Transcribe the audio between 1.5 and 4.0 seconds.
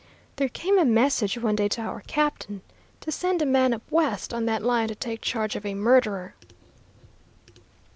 day to our captain, to send a man up